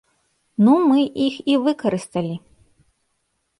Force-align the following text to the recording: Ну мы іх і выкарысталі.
Ну 0.67 0.73
мы 0.91 0.99
іх 1.27 1.37
і 1.55 1.59
выкарысталі. 1.69 2.33